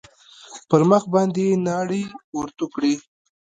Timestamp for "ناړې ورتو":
1.65-2.65